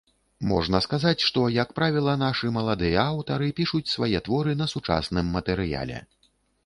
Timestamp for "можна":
0.51-0.77